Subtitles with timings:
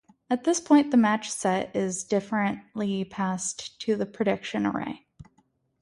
[0.31, 5.05] At this point the match set is differently passed to a prediction array.